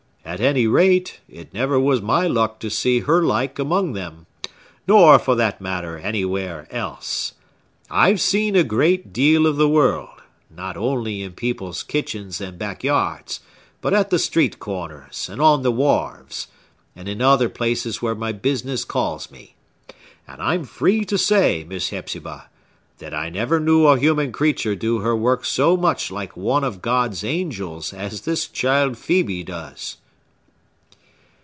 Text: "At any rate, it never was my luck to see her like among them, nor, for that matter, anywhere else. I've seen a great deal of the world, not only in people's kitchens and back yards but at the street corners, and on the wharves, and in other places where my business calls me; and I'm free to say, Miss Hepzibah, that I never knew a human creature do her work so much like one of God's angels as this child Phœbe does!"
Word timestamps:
"At 0.23 0.39
any 0.39 0.65
rate, 0.65 1.19
it 1.27 1.53
never 1.53 1.77
was 1.77 2.01
my 2.01 2.25
luck 2.25 2.59
to 2.59 2.69
see 2.69 3.01
her 3.01 3.21
like 3.21 3.59
among 3.59 3.93
them, 3.93 4.27
nor, 4.87 5.19
for 5.19 5.35
that 5.35 5.59
matter, 5.59 5.97
anywhere 5.97 6.67
else. 6.71 7.33
I've 7.89 8.21
seen 8.21 8.55
a 8.55 8.63
great 8.63 9.11
deal 9.11 9.45
of 9.45 9.57
the 9.57 9.67
world, 9.67 10.21
not 10.49 10.77
only 10.77 11.21
in 11.21 11.33
people's 11.33 11.83
kitchens 11.83 12.39
and 12.39 12.57
back 12.57 12.81
yards 12.81 13.41
but 13.81 13.93
at 13.93 14.09
the 14.09 14.19
street 14.19 14.57
corners, 14.57 15.27
and 15.27 15.41
on 15.41 15.63
the 15.63 15.71
wharves, 15.71 16.47
and 16.95 17.09
in 17.09 17.21
other 17.21 17.49
places 17.49 18.01
where 18.01 18.15
my 18.15 18.31
business 18.31 18.85
calls 18.85 19.31
me; 19.31 19.55
and 20.27 20.41
I'm 20.41 20.63
free 20.63 21.03
to 21.03 21.17
say, 21.17 21.65
Miss 21.67 21.89
Hepzibah, 21.89 22.47
that 22.99 23.13
I 23.13 23.29
never 23.29 23.59
knew 23.59 23.87
a 23.87 23.99
human 23.99 24.31
creature 24.31 24.75
do 24.77 24.99
her 24.99 25.15
work 25.15 25.43
so 25.43 25.75
much 25.75 26.09
like 26.09 26.37
one 26.37 26.63
of 26.63 26.81
God's 26.81 27.23
angels 27.25 27.91
as 27.91 28.21
this 28.21 28.47
child 28.47 28.93
Phœbe 28.93 29.43
does!" 29.45 29.97